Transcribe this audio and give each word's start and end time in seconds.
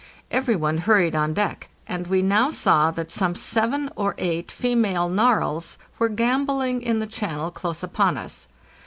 Every 0.31 0.55
one 0.55 0.79
hurried 0.79 1.13
on 1.15 1.35
deck, 1.35 1.69
and 1.87 2.07
we 2.07 2.23
now 2.23 2.49
saw 2.49 2.89
that 2.89 3.11
some 3.11 3.35
seven 3.35 3.91
or 3.95 4.15
eight 4.17 4.49
female 4.51 5.07
narwhals 5.07 5.77
were 5.99 6.09
gambolling 6.09 6.81
in 6.81 6.97
the 6.97 7.05
channel 7.05 7.51
close 7.51 7.83
upon 7.83 8.17
us. 8.17 8.47